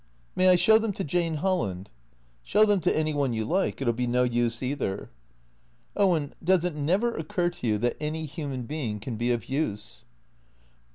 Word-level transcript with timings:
"May 0.35 0.49
I 0.49 0.55
show 0.55 0.79
them 0.79 0.93
to 0.93 1.03
Jane 1.03 1.35
Holland?"" 1.35 1.91
Show 2.43 2.65
them 2.65 2.79
to 2.81 2.97
any 2.97 3.13
one 3.13 3.33
you 3.33 3.45
like. 3.45 3.79
It 3.79 3.81
'11 3.83 3.95
be 3.97 4.07
no 4.07 4.23
use 4.23 4.63
either."" 4.63 5.11
Owen— 5.95 6.33
does 6.43 6.65
it 6.65 6.73
never 6.73 7.13
occur 7.15 7.51
to 7.51 7.67
you 7.67 7.77
that 7.77 7.97
any 7.99 8.25
human 8.25 8.63
being 8.63 8.99
can 8.99 9.15
be 9.15 9.31
of 9.31 9.47
use 9.47 10.05